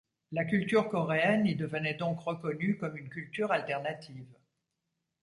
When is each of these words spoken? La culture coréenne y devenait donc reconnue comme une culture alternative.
La 0.31 0.45
culture 0.45 0.89
coréenne 0.89 1.45
y 1.45 1.53
devenait 1.55 1.93
donc 1.93 2.21
reconnue 2.21 2.75
comme 2.75 2.97
une 2.97 3.07
culture 3.09 3.51
alternative. 3.51 4.25